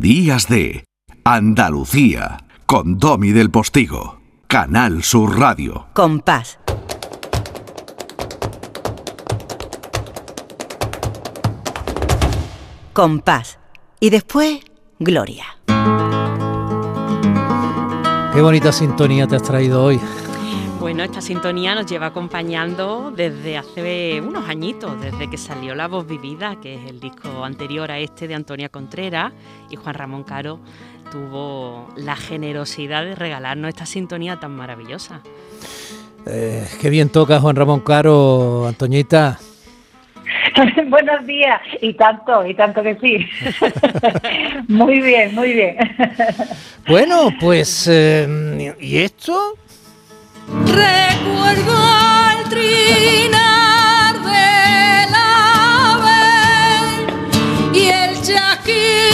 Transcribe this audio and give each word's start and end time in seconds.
Días 0.00 0.46
de 0.46 0.84
Andalucía 1.24 2.46
con 2.66 2.98
Domi 2.98 3.32
del 3.32 3.50
Postigo. 3.50 4.20
Canal 4.46 5.02
Sur 5.02 5.36
Radio. 5.36 5.88
Compás. 5.92 6.60
Compás. 12.92 13.58
Y 13.98 14.10
después, 14.10 14.60
Gloria. 15.00 15.46
Qué 18.32 18.40
bonita 18.40 18.70
sintonía 18.70 19.26
te 19.26 19.34
has 19.34 19.42
traído 19.42 19.82
hoy. 19.82 19.98
Bueno, 20.80 21.02
esta 21.02 21.20
sintonía 21.20 21.74
nos 21.74 21.86
lleva 21.86 22.06
acompañando 22.06 23.10
desde 23.10 23.58
hace 23.58 24.20
unos 24.20 24.48
añitos, 24.48 25.00
desde 25.00 25.28
que 25.28 25.36
salió 25.36 25.74
La 25.74 25.88
Voz 25.88 26.06
Vivida, 26.06 26.54
que 26.62 26.76
es 26.76 26.88
el 26.88 27.00
disco 27.00 27.44
anterior 27.44 27.90
a 27.90 27.98
este 27.98 28.28
de 28.28 28.36
Antonia 28.36 28.68
Contreras, 28.68 29.32
y 29.70 29.76
Juan 29.76 29.94
Ramón 29.94 30.22
Caro 30.22 30.60
tuvo 31.10 31.88
la 31.96 32.14
generosidad 32.14 33.04
de 33.04 33.16
regalarnos 33.16 33.70
esta 33.70 33.86
sintonía 33.86 34.38
tan 34.38 34.52
maravillosa. 34.52 35.20
Eh, 36.26 36.64
qué 36.80 36.90
bien 36.90 37.08
toca 37.08 37.40
Juan 37.40 37.56
Ramón 37.56 37.80
Caro, 37.80 38.66
Antoñita. 38.68 39.40
Buenos 40.88 41.26
días, 41.26 41.60
y 41.82 41.94
tanto, 41.94 42.46
y 42.46 42.54
tanto 42.54 42.84
que 42.84 42.96
sí. 43.00 43.26
muy 44.68 45.00
bien, 45.00 45.34
muy 45.34 45.52
bien. 45.54 45.76
bueno, 46.86 47.30
pues, 47.40 47.88
eh, 47.90 48.74
¿y 48.78 48.98
esto? 48.98 49.56
Recuerdo 50.50 51.76
al 51.76 52.44
trinar 52.48 54.14
del 54.22 55.14
ave 55.14 56.18
y 57.74 57.88
el 57.88 58.22
chasquido 58.22 59.07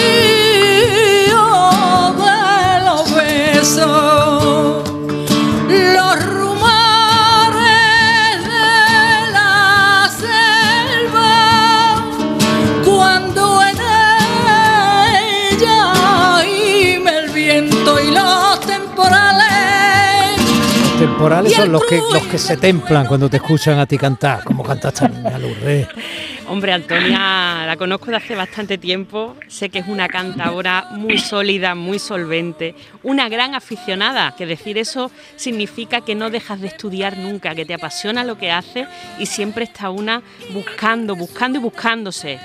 temporales 21.15 21.53
son 21.53 21.71
los 21.71 21.85
que, 21.85 21.97
los 22.13 22.27
que 22.27 22.39
se 22.39 22.57
templan 22.57 23.07
cuando 23.07 23.31
te 23.31 23.37
escuchan 23.37 23.79
a 23.79 23.87
ti 23.87 23.97
cantar, 23.97 24.43
como 24.43 24.65
canta 24.65 24.89
esta 24.89 25.07
niña 25.07 25.39
Lourdes. 25.39 25.87
Hombre, 26.49 26.73
Antonia 26.73 27.65
la 27.67 27.77
conozco 27.79 28.11
de 28.11 28.17
hace 28.17 28.35
bastante 28.35 28.79
tiempo, 28.79 29.37
sé 29.47 29.69
que 29.69 29.79
es 29.79 29.87
una 29.87 30.09
cantadora 30.09 30.89
muy 30.91 31.19
sólida, 31.19 31.77
muy 31.77 32.01
solvente, 32.01 32.75
una 33.05 33.29
gran 33.29 33.55
aficionada, 33.55 34.35
que 34.37 34.45
decir 34.45 34.77
eso 34.77 35.13
significa 35.37 36.01
que 36.01 36.17
no 36.17 36.31
dejas 36.31 36.61
de 36.61 36.67
estudiar 36.67 37.17
nunca, 37.17 37.55
que 37.55 37.65
te 37.65 37.75
apasiona 37.75 38.25
lo 38.25 38.37
que 38.37 38.51
haces 38.51 38.89
y 39.19 39.27
siempre 39.27 39.65
está 39.65 39.91
una 39.91 40.21
buscando, 40.53 41.15
buscando 41.15 41.61
y 41.61 41.63
buscándose. 41.63 42.41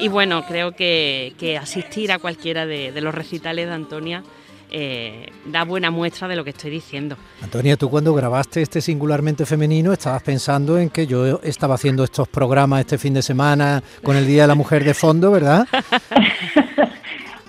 Y 0.00 0.08
bueno, 0.08 0.44
creo 0.46 0.72
que, 0.72 1.34
que 1.38 1.58
asistir 1.58 2.10
a 2.12 2.18
cualquiera 2.18 2.64
de, 2.64 2.92
de 2.92 3.00
los 3.02 3.14
recitales 3.14 3.66
de 3.66 3.74
Antonia 3.74 4.22
eh, 4.70 5.32
da 5.44 5.64
buena 5.64 5.90
muestra 5.90 6.28
de 6.28 6.36
lo 6.36 6.44
que 6.44 6.50
estoy 6.50 6.70
diciendo. 6.70 7.16
Antonia, 7.42 7.76
tú 7.76 7.90
cuando 7.90 8.14
grabaste 8.14 8.62
este 8.62 8.80
singularmente 8.80 9.46
femenino 9.46 9.92
estabas 9.92 10.22
pensando 10.22 10.78
en 10.78 10.90
que 10.90 11.06
yo 11.06 11.40
estaba 11.42 11.74
haciendo 11.74 12.04
estos 12.04 12.28
programas 12.28 12.80
este 12.80 12.98
fin 12.98 13.14
de 13.14 13.22
semana 13.22 13.82
con 14.02 14.16
el 14.16 14.26
Día 14.26 14.42
de 14.42 14.48
la 14.48 14.54
Mujer 14.54 14.84
de 14.84 14.94
fondo, 14.94 15.30
¿verdad? 15.30 15.66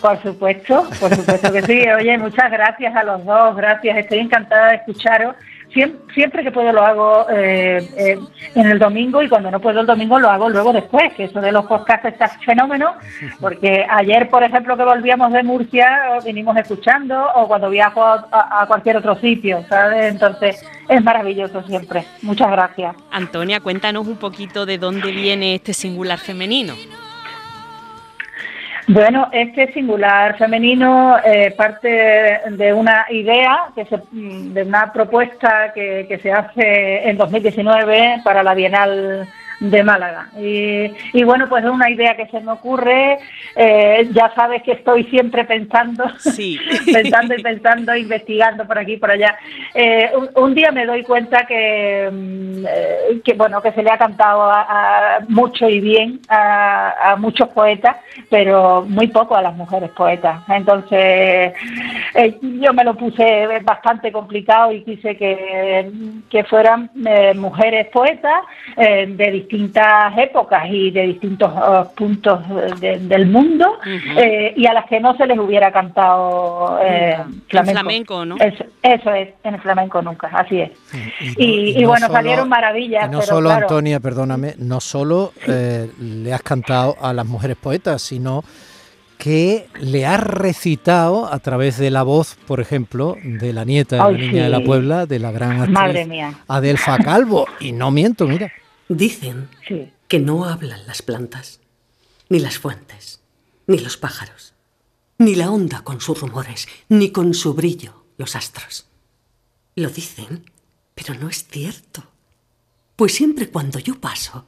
Por 0.01 0.21
supuesto, 0.21 0.87
por 0.99 1.15
supuesto 1.15 1.51
que 1.51 1.61
sí. 1.63 1.83
Oye, 1.89 2.17
muchas 2.19 2.51
gracias 2.51 2.95
a 2.95 3.03
los 3.03 3.25
dos, 3.25 3.55
gracias. 3.55 3.97
Estoy 3.97 4.19
encantada 4.19 4.69
de 4.69 4.75
escucharos. 4.75 5.35
Siempre, 5.73 6.43
que 6.43 6.51
puedo 6.51 6.71
lo 6.71 6.81
hago 6.81 7.27
eh, 7.29 7.87
eh, 7.97 8.19
en 8.55 8.65
el 8.67 8.79
domingo 8.79 9.21
y 9.21 9.29
cuando 9.29 9.51
no 9.51 9.59
puedo 9.59 9.81
el 9.81 9.85
domingo 9.85 10.19
lo 10.19 10.29
hago 10.29 10.49
luego 10.49 10.73
después, 10.73 11.13
que 11.13 11.25
eso 11.25 11.39
de 11.39 11.51
los 11.51 11.65
podcasts 11.65 12.07
está 12.07 12.29
fenómeno, 12.45 12.93
porque 13.39 13.85
ayer, 13.87 14.29
por 14.29 14.43
ejemplo, 14.43 14.75
que 14.75 14.83
volvíamos 14.83 15.31
de 15.33 15.43
Murcia, 15.43 16.19
vinimos 16.25 16.57
escuchando, 16.57 17.15
o 17.35 17.47
cuando 17.47 17.69
viajo 17.69 18.03
a, 18.03 18.27
a 18.31 18.65
cualquier 18.65 18.97
otro 18.97 19.15
sitio, 19.15 19.63
¿sabes? 19.69 20.13
Entonces, 20.13 20.65
es 20.89 21.03
maravilloso 21.03 21.61
siempre. 21.63 22.05
Muchas 22.21 22.49
gracias. 22.49 22.95
Antonia, 23.11 23.59
cuéntanos 23.59 24.07
un 24.07 24.17
poquito 24.17 24.65
de 24.65 24.77
dónde 24.77 25.11
viene 25.11 25.55
este 25.55 25.73
singular 25.73 26.17
femenino. 26.17 26.73
Bueno, 28.89 29.27
este 29.33 29.73
singular 29.73 30.37
femenino 30.37 31.17
eh, 31.21 31.53
parte 31.57 32.39
de 32.49 32.73
una 32.73 33.05
idea, 33.09 33.65
que 33.75 33.83
se, 33.85 34.01
de 34.13 34.63
una 34.63 34.93
propuesta 34.93 35.73
que, 35.73 36.05
que 36.07 36.19
se 36.19 36.31
hace 36.31 37.09
en 37.09 37.17
2019 37.17 38.21
para 38.23 38.43
la 38.43 38.53
Bienal 38.53 39.27
de 39.59 39.83
Málaga. 39.83 40.29
Y, 40.37 40.91
y, 41.13 41.23
bueno, 41.23 41.49
pues 41.49 41.63
es 41.63 41.69
una 41.69 41.89
idea 41.89 42.15
que 42.15 42.27
se 42.27 42.39
me 42.41 42.51
ocurre. 42.51 43.17
Eh, 43.55 44.07
ya 44.11 44.31
sabes 44.35 44.61
que 44.63 44.73
estoy 44.73 45.05
siempre 45.05 45.45
pensando, 45.45 46.05
sí. 46.19 46.59
pensando 46.93 47.33
y 47.35 47.41
pensando, 47.41 47.95
investigando 47.95 48.65
por 48.67 48.77
aquí 48.77 48.93
y 48.93 48.97
por 48.97 49.11
allá. 49.11 49.35
Eh, 49.73 50.11
un, 50.15 50.29
un, 50.43 50.55
día 50.55 50.71
me 50.71 50.85
doy 50.85 51.03
cuenta 51.03 51.45
que, 51.45 52.07
eh, 52.07 53.21
que, 53.23 53.33
bueno, 53.33 53.61
que 53.61 53.71
se 53.71 53.83
le 53.83 53.89
ha 53.89 53.97
cantado 53.97 54.43
a, 54.43 54.61
a 54.61 55.19
mucho 55.27 55.67
y 55.67 55.79
bien 55.79 56.19
a, 56.29 57.11
a, 57.11 57.15
muchos 57.15 57.49
poetas, 57.49 57.97
pero 58.29 58.83
muy 58.87 59.07
poco 59.07 59.35
a 59.35 59.41
las 59.41 59.55
mujeres 59.55 59.89
poetas. 59.91 60.41
Entonces, 60.49 61.53
eh, 62.13 62.39
yo 62.41 62.73
me 62.73 62.83
lo 62.83 62.95
puse 62.95 63.47
bastante 63.63 64.11
complicado 64.11 64.71
y 64.71 64.83
quise 64.83 65.15
que, 65.17 65.91
que 66.29 66.43
fueran 66.43 66.91
eh, 67.05 67.33
mujeres 67.33 67.87
poetas 67.87 68.41
de 68.75 69.31
distintas 69.47 70.17
épocas 70.17 70.63
y 70.69 70.91
de 70.91 71.03
distintos 71.03 71.51
uh, 71.53 71.95
puntos 71.95 72.39
de, 72.81 72.99
del 72.99 73.27
mundo 73.27 73.65
uh 73.79 73.85
-huh. 73.85 74.17
eh, 74.17 74.53
y 74.57 74.67
a 74.67 74.73
las 74.73 74.85
que 74.85 74.99
no 74.99 75.15
se 75.15 75.25
les 75.25 75.39
hubiera 75.39 75.71
cantado 75.71 76.79
eh, 76.83 77.17
flamenco. 77.47 77.79
flamenco 77.79 78.25
¿no? 78.25 78.35
Eso, 78.37 78.65
eso, 78.81 79.13
es, 79.13 79.29
en 79.43 79.53
el 79.55 79.61
flamenco 79.61 80.01
nunca, 80.01 80.27
así 80.27 80.59
es. 80.59 80.71
Y, 81.37 81.43
y, 81.43 81.45
y, 81.45 81.77
y 81.77 81.81
no 81.81 81.89
bueno, 81.89 82.07
solo, 82.07 82.17
salieron 82.19 82.49
maravillas. 82.49 83.09
no 83.09 83.19
pero, 83.19 83.31
solo, 83.31 83.49
claro, 83.49 83.65
Antonia, 83.65 83.99
perdóname, 83.99 84.55
no 84.57 84.79
solo 84.81 85.31
eh, 85.47 85.89
le 85.99 86.33
has 86.33 86.41
cantado 86.41 86.95
a 87.01 87.13
las 87.13 87.25
mujeres 87.25 87.55
poetas, 87.57 88.01
sino 88.01 88.43
que 89.17 89.65
le 89.81 90.05
has 90.05 90.21
recitado 90.21 91.31
a 91.33 91.39
través 91.39 91.77
de 91.77 91.89
la 91.89 92.03
voz, 92.03 92.37
por 92.47 92.59
ejemplo, 92.59 93.15
de 93.23 93.51
la 93.51 93.65
nieta 93.65 93.95
de 93.95 94.01
la 94.01 94.17
niña 94.17 94.31
sí. 94.31 94.39
de 94.39 94.49
la 94.49 94.59
Puebla, 94.59 95.05
de 95.05 95.19
la 95.19 95.31
gran 95.31 95.53
actriz 95.53 95.73
Madre 95.73 96.05
mía. 96.05 96.33
Adelfa 96.47 96.97
Calvo. 96.99 97.47
Y 97.59 97.71
no 97.71 97.89
miento, 97.91 98.27
mira. 98.27 98.51
Dicen 98.89 99.49
Sí. 99.67 99.91
que 100.07 100.19
no 100.19 100.45
hablan 100.45 100.85
las 100.87 101.01
plantas, 101.01 101.59
ni 102.29 102.39
las 102.39 102.57
fuentes, 102.57 103.21
ni 103.67 103.79
los 103.79 103.97
pájaros, 103.97 104.53
ni 105.17 105.35
la 105.35 105.51
onda 105.51 105.81
con 105.83 105.99
sus 106.01 106.21
rumores, 106.21 106.67
ni 106.89 107.11
con 107.11 107.33
su 107.33 107.53
brillo 107.53 108.05
los 108.17 108.35
astros. 108.35 108.87
Lo 109.75 109.89
dicen, 109.89 110.49
pero 110.95 111.13
no 111.13 111.29
es 111.29 111.45
cierto. 111.47 112.03
Pues 112.95 113.13
siempre 113.13 113.49
cuando 113.49 113.79
yo 113.79 113.99
paso, 113.99 114.45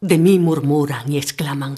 de 0.00 0.18
mí 0.18 0.38
murmuran 0.38 1.12
y 1.12 1.18
exclaman, 1.18 1.76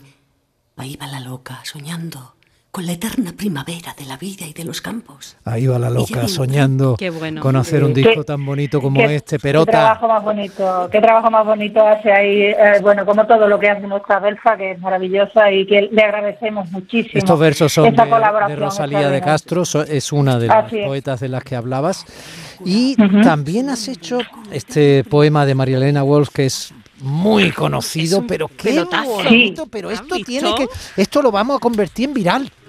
ahí 0.77 0.97
va 0.97 1.07
la 1.07 1.21
loca 1.21 1.63
soñando 1.65 2.34
con 2.75 2.87
la 2.87 2.93
eterna 2.93 3.33
primavera 3.37 3.95
de 3.97 4.05
la 4.05 4.17
vida 4.17 4.45
y 4.49 4.53
de 4.53 4.65
los 4.65 4.81
campos. 4.81 5.37
Ahí 5.45 5.69
va 5.69 5.79
la 5.79 5.91
loca 5.91 6.27
soñando 6.27 6.97
Qué 6.99 7.09
bueno. 7.09 7.41
con 7.41 7.55
hacer 7.55 7.85
un 7.85 7.95
disco 7.95 8.15
Qué- 8.23 8.25
tan 8.25 8.45
bonito 8.45 8.81
como 8.83 8.99
Qué- 8.99 9.15
este, 9.15 9.37
Qué 9.37 9.43
Perota. 9.43 9.71
trabajo 9.71 10.09
más 10.09 10.25
bonito, 10.25 10.89
qué 10.91 11.01
trabajo 11.01 11.31
más 11.31 11.47
bonito 11.47 11.87
hace 11.87 12.11
ahí, 12.13 12.43
eh, 12.43 12.81
bueno, 12.83 13.07
como 13.07 13.25
todo 13.29 13.47
lo 13.47 13.61
que 13.61 13.71
hace 13.71 13.87
nuestra 13.87 14.19
Belfa, 14.19 14.57
que 14.57 14.73
es 14.73 14.81
maravillosa 14.81 15.53
y 15.53 15.65
que 15.67 15.83
le 15.83 16.03
agradecemos 16.03 16.69
muchísimo. 16.73 17.13
Estos 17.15 17.39
versos 17.39 17.73
son 17.73 17.95
de, 17.95 18.03
de 18.49 18.57
Rosalía 18.57 19.09
de. 19.09 19.21
Castro, 19.21 19.65
so- 19.65 19.83
es 19.85 20.13
una 20.13 20.37
de 20.41 20.49
las 20.49 20.69
poetas 20.69 21.21
de 21.21 21.29
las 21.29 21.45
que 21.45 21.55
hablabas. 21.55 22.05
Y 22.65 22.97
también 23.23 23.69
has 23.71 23.87
hecho 23.87 24.19
este 24.51 25.05
poema 25.05 25.47
de 25.47 25.55
María 25.55 25.77
Elena 25.77 26.03
Walsh 26.03 26.29
que 26.35 26.47
es 26.47 26.75
muy 27.01 27.51
conocido, 27.53 28.25
pero 28.27 28.49
qué 28.49 28.71
pelotazo. 28.71 29.11
bonito, 29.11 29.67
pero 29.67 29.91
¿Has 29.91 30.01
esto 30.01 30.17
tiene 30.27 30.55
que 30.57 30.67
esto 30.97 31.23
lo 31.23 31.31
vamos 31.31 31.57
a 31.59 31.61
convertir 31.61 32.09
en 32.09 32.15
viral. 32.15 32.51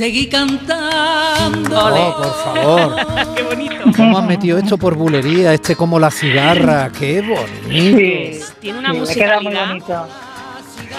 Seguí 0.00 0.28
cantando. 0.30 1.78
Oh, 1.78 2.16
por 2.16 2.34
favor. 2.42 3.34
Qué 3.36 3.42
bonito. 3.42 3.74
¿Cómo 3.94 4.16
han 4.16 4.26
metido 4.28 4.56
esto 4.56 4.78
por 4.78 4.94
bulería? 4.94 5.52
Este 5.52 5.76
como 5.76 5.98
la 5.98 6.10
cigarra. 6.10 6.90
Qué 6.98 7.20
bonito. 7.20 7.98
Sí, 7.98 8.40
Tiene 8.60 8.78
una 8.78 8.94
sí, 8.94 9.00
me 9.00 9.06
queda 9.14 9.40
muy 9.40 9.44
musicalidad 9.52 9.68
bonito. 9.68 10.08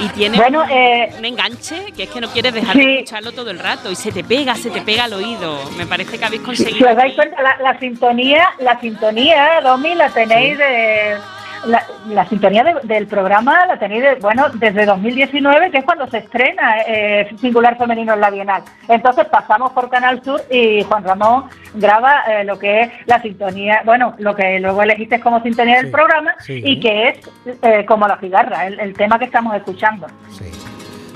y 0.01 0.07
tiene 0.09 0.37
Bueno, 0.37 0.61
un, 0.65 0.69
eh, 0.69 1.15
un 1.17 1.25
enganche 1.25 1.85
que 1.97 2.03
es 2.03 2.09
que 2.11 2.21
no 2.21 2.29
quieres 2.29 2.53
dejar 2.53 2.75
Sí. 2.75 2.85
de 2.85 2.93
escucharlo 2.99 3.31
todo 3.31 3.49
el 3.49 3.57
rato 3.57 3.89
y 3.89 3.95
se 3.95 4.11
te 4.11 4.23
pega, 4.23 4.53
se 4.53 4.69
te 4.69 4.81
pega 4.81 5.05
al 5.05 5.13
oído. 5.13 5.57
Me 5.77 5.87
parece 5.87 6.19
que 6.19 6.23
habéis 6.25 6.41
Si 6.43 6.45
conseguido. 6.45 6.87
os 6.91 6.95
dais 6.95 7.15
cuenta, 7.15 7.41
la, 7.41 7.57
la 7.71 7.79
sintonía, 7.79 8.49
la 8.59 8.79
sintonía, 8.79 9.61
Domi, 9.63 9.95
la 9.95 10.09
tenéis 10.09 10.59
de... 10.59 11.15
La, 11.67 11.83
la 12.07 12.25
sintonía 12.27 12.63
de- 12.63 12.75
del 12.83 13.05
programa 13.07 13.65
la 13.67 13.77
tenéis, 13.77 14.01
de- 14.01 14.15
bueno, 14.15 14.47
desde 14.53 14.85
2019, 14.85 15.69
que 15.69 15.77
es 15.79 15.83
cuando 15.85 16.07
se 16.07 16.17
estrena 16.19 16.81
eh, 16.87 17.29
Singular 17.39 17.77
Femenino 17.77 18.13
en 18.13 18.19
la 18.21 18.29
Bienal. 18.31 18.63
Entonces 18.87 19.25
pasamos 19.25 19.71
por 19.71 19.89
Canal 19.89 20.23
Sur 20.23 20.41
y 20.49 20.81
Juan 20.83 21.03
Ramón 21.03 21.45
graba 21.75 22.23
eh, 22.27 22.43
lo 22.43 22.57
que 22.57 22.81
es 22.81 22.89
la 23.05 23.21
sintonía, 23.21 23.81
bueno, 23.85 24.15
lo 24.17 24.35
que 24.35 24.59
luego 24.59 24.81
elegiste 24.81 25.19
como 25.19 25.41
sintonía 25.43 25.77
Sí, 25.77 25.81
del 25.83 25.91
programa 25.91 26.33
sí. 26.39 26.61
y 26.65 26.79
que 26.79 27.09
es 27.09 27.19
eh, 27.61 27.85
como 27.85 28.07
la 28.07 28.17
cigarra, 28.17 28.65
el, 28.65 28.79
el 28.79 28.93
tema 28.93 29.19
que 29.19 29.25
estamos 29.25 29.55
escuchando. 29.55 30.07
Sí. 30.31 30.45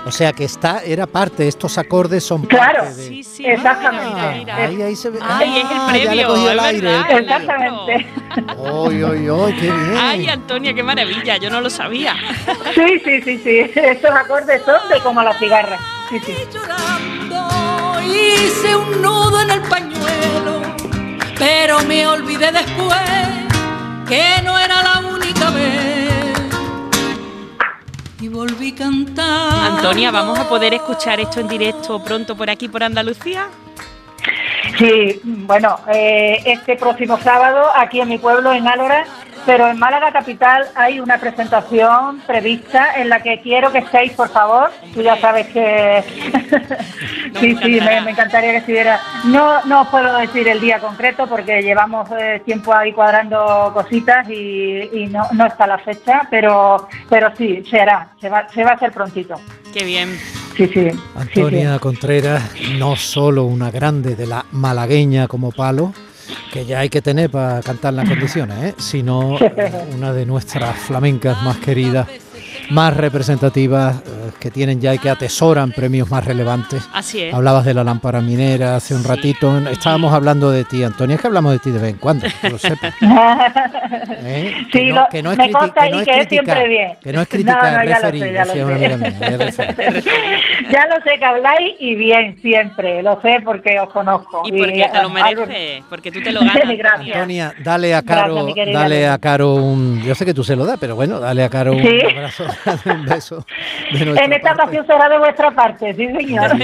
O 0.05 0.11
sea 0.11 0.33
que 0.33 0.43
está, 0.43 0.83
era 0.83 1.07
parte, 1.07 1.47
estos 1.47 1.77
acordes 1.79 2.23
son 2.23 2.43
Claro. 2.45 2.83
parte 2.83 2.93
de... 2.95 3.07
Sí, 3.07 3.23
sí, 3.23 3.45
Exactamente. 3.45 4.13
mira, 4.15 4.31
mira. 4.37 4.55
Ahí, 4.57 4.81
ahí 4.83 4.95
se 4.95 5.09
ve. 5.09 5.19
Ay, 5.21 5.57
es 5.57 5.71
el 5.71 5.77
Ah, 5.77 5.97
ya 5.97 6.15
le 6.15 6.25
premio, 6.25 6.49
el 6.51 6.57
es 6.59 6.63
aire. 6.63 6.81
verdad. 6.87 6.99
el 7.09 7.25
premio. 7.25 7.33
Exactamente. 7.89 8.07
¡Ay, 8.47 9.03
ay, 9.03 9.27
ay! 9.27 9.53
¡Qué 9.55 9.61
bien! 9.71 9.97
Ay, 9.97 10.27
Antonia, 10.27 10.73
qué 10.75 10.83
maravilla, 10.83 11.37
yo 11.37 11.49
no 11.49 11.59
lo 11.59 11.69
sabía. 11.71 12.15
Sí, 12.75 13.01
sí, 13.03 13.21
sí, 13.23 13.41
sí. 13.43 13.71
Estos 13.75 14.11
acordes 14.11 14.61
son 14.63 14.77
de 14.89 14.99
como 14.99 15.23
la 15.23 15.33
cigarra. 15.39 15.77
Sí, 16.09 16.19
sí. 16.23 16.33
Llorando 16.53 18.01
hice 18.03 18.75
un 18.75 19.01
nudo 19.01 19.41
en 19.41 19.49
el 19.49 19.61
pañuelo, 19.61 20.61
pero 21.39 21.79
me 21.85 22.05
olvidé 22.05 22.51
después 22.51 22.99
que 24.07 24.41
no 24.43 24.55
era 24.59 24.83
la 24.83 24.99
única 24.99 25.49
vez. 25.49 25.94
Y 28.25 28.27
volví 28.27 28.71
cantando. 28.71 29.77
Antonia, 29.77 30.09
¿vamos 30.09 30.39
a 30.39 30.49
poder 30.49 30.73
escuchar 30.73 31.19
esto 31.19 31.41
en 31.41 31.47
directo 31.47 32.03
pronto 32.03 32.35
por 32.35 32.49
aquí, 32.49 32.67
por 32.67 32.81
Andalucía? 32.81 33.49
Sí, 34.79 35.21
bueno, 35.23 35.77
eh, 35.93 36.41
este 36.43 36.75
próximo 36.75 37.19
sábado 37.19 37.67
aquí 37.75 38.01
en 38.01 38.09
mi 38.09 38.17
pueblo, 38.17 38.51
en 38.51 38.67
Álora, 38.67 39.05
pero 39.45 39.67
en 39.69 39.77
Málaga 39.77 40.11
Capital 40.11 40.65
hay 40.75 40.99
una 40.99 41.17
presentación 41.17 42.19
prevista 42.25 42.95
en 42.99 43.09
la 43.09 43.21
que 43.21 43.41
quiero 43.41 43.71
que 43.71 43.79
estéis, 43.79 44.13
por 44.13 44.29
favor. 44.29 44.71
Tú 44.93 45.01
ya 45.01 45.17
sabes 45.17 45.47
que... 45.47 46.03
Sí, 47.39 47.53
sí, 47.61 47.81
me, 47.81 48.01
me 48.01 48.11
encantaría 48.11 48.51
que 48.51 48.57
estuviera. 48.57 48.99
No, 49.25 49.61
no 49.65 49.81
os 49.81 49.87
puedo 49.89 50.17
decir 50.17 50.47
el 50.47 50.61
día 50.61 50.79
concreto 50.79 51.27
porque 51.27 51.61
llevamos 51.61 52.07
eh, 52.17 52.41
tiempo 52.45 52.73
ahí 52.73 52.93
cuadrando 52.93 53.71
cositas 53.73 54.29
y, 54.29 54.89
y 54.93 55.07
no, 55.07 55.27
no 55.33 55.45
está 55.45 55.67
la 55.67 55.77
fecha, 55.77 56.27
pero, 56.29 56.87
pero 57.09 57.35
sí, 57.35 57.61
se 57.69 57.81
hará, 57.81 58.09
se 58.21 58.29
va, 58.29 58.47
se 58.49 58.63
va 58.63 58.71
a 58.71 58.73
hacer 58.75 58.93
prontito. 58.93 59.35
Qué 59.73 59.83
bien. 59.83 60.17
Sí, 60.55 60.67
sí. 60.67 60.89
sí, 60.89 60.99
Antonia 61.15 61.77
Contreras, 61.79 62.41
no 62.77 62.95
solo 62.95 63.43
una 63.43 63.69
grande 63.69 64.15
de 64.15 64.27
la 64.27 64.45
malagueña 64.51 65.27
como 65.27 65.51
palo, 65.51 65.93
que 66.55 66.65
ya 66.65 66.79
hay 66.79 66.87
que 66.87 67.01
tener 67.01 67.29
para 67.29 67.61
cantar 67.61 67.93
las 67.93 68.07
condiciones, 68.07 68.57
¿eh? 68.63 68.75
sino 68.77 69.37
una 69.93 70.13
de 70.13 70.25
nuestras 70.25 70.77
flamencas 70.77 71.43
más 71.43 71.57
queridas, 71.57 72.07
más 72.69 72.95
representativas, 72.95 73.97
eh, 73.97 74.24
que 74.45 74.51
tienen 74.51 74.79
ya 74.79 74.93
y 74.93 74.99
que 74.99 75.09
atesoran 75.09 75.71
premios 75.71 76.07
más 76.11 76.23
relevantes. 76.23 76.87
Así 76.93 77.19
es. 77.23 77.33
Hablabas 77.33 77.65
de 77.65 77.73
la 77.73 77.83
lámpara 77.83 78.21
minera 78.21 78.75
hace 78.75 78.93
un 78.93 79.01
Sí. 79.01 79.07
ratito. 79.07 79.57
Estábamos 79.69 80.13
hablando 80.13 80.51
de 80.51 80.63
ti, 80.65 80.83
Antonia. 80.83 81.15
Es 81.15 81.21
que 81.21 81.25
hablamos 81.25 81.51
de 81.53 81.57
ti 81.57 81.71
de 81.71 81.79
vez 81.79 81.93
en 81.93 81.97
cuando, 81.97 82.27
que 82.41 82.49
lo 82.51 82.59
sepas. 82.59 82.93
sí. 82.99 83.05
¿eh? 84.23 84.53
Sí, 84.65 84.69
que, 84.71 84.85
no, 84.91 84.95
lo- 85.01 85.07
que 85.09 85.23
no 85.23 85.31
es 85.31 85.37
me 85.39 85.45
criti- 85.45 85.51
consta 85.59 85.81
que 85.85 85.89
no 85.89 85.97
y 85.97 85.99
es 86.01 86.05
que 86.05 86.11
es 86.11 86.17
criticar, 86.27 86.45
siempre 86.57 86.67
bien. 86.69 86.91
Que 87.01 87.13
no 87.13 87.21
es 87.21 87.27
No, 87.27 87.29
criticar, 87.31 87.73
no, 87.73 87.81
es 87.81 87.89
ya 87.89 87.95
lo 87.95 88.05
sé, 88.05 88.11
referir, 88.11 88.33
ya 88.35 88.45
lo 88.45 88.53
mía, 88.67 88.97
referir. 89.37 90.03
ya 90.71 90.85
lo 90.87 90.95
sé 91.03 91.17
que 91.17 91.25
habláis 91.25 91.73
y 91.79 91.95
bien, 91.95 92.37
siempre. 92.43 93.01
Lo 93.01 93.19
sé 93.21 93.37
porque 93.43 93.79
os 93.79 93.89
conozco. 93.89 94.43
Y 94.45 94.51
porque 94.51 94.89
te 94.93 95.01
lo 95.01 95.09
mereces, 95.09 95.83
porque 95.89 96.11
tú 96.11 96.21
te 96.21 96.31
lo 96.31 96.41
ganas. 96.41 96.55
Antonia. 96.57 97.15
Antonia, 97.15 97.53
dale 97.63 97.95
a 97.95 98.03
Caro, 98.03 98.45
Gracias, 98.45 98.73
dale 98.73 99.07
a 99.07 99.17
Caro 99.17 99.55
un, 99.55 100.03
yo 100.03 100.13
sé 100.13 100.23
que 100.23 100.35
tú 100.35 100.43
se 100.43 100.55
lo 100.55 100.65
das, 100.67 100.77
pero 100.79 100.95
bueno, 100.95 101.19
dale 101.19 101.43
a 101.43 101.49
Caro 101.49 101.73
Sí. 101.73 101.79
un 101.87 102.11
abrazo, 102.17 102.45
dale 102.63 102.91
un 102.99 103.05
beso. 103.05 103.45
De 103.91 104.05
nuestra 104.05 104.25
En 104.25 104.33
esta 104.35 104.49
parte. 104.55 104.61
ocasión 104.79 104.87
será 104.87 105.09
de 105.09 105.17
vuestra 105.19 105.51
parte, 105.51 105.93
sí, 105.93 106.07
señor. 106.07 106.51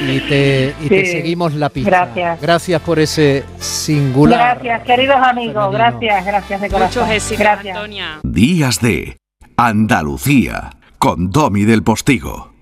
Y 0.00 0.20
te, 0.20 0.74
y 0.82 0.88
te 0.88 1.04
Sí. 1.04 1.12
seguimos 1.12 1.54
la 1.54 1.68
pista. 1.68 1.90
Gracias. 1.90 2.40
Gracias 2.40 2.82
por 2.82 2.98
ese 2.98 3.44
singular. 3.58 4.58
Gracias, 4.62 4.82
queridos 4.82 5.16
amigos. 5.16 5.54
femenino. 5.66 5.70
Gracias, 5.70 6.26
gracias 6.26 6.60
de 6.60 6.68
corazón. 6.70 7.02
Muchos 7.04 7.16
éxitos, 7.16 7.38
Gracias. 7.38 7.76
Antonia. 7.76 8.18
Días 8.22 8.80
de 8.80 9.16
Andalucía 9.56 10.70
con 10.98 11.30
Domi 11.30 11.64
del 11.64 11.82
Postigo. 11.82 12.57